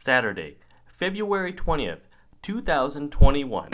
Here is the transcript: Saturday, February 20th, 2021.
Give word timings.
Saturday, 0.00 0.58
February 0.86 1.52
20th, 1.52 2.02
2021. 2.42 3.70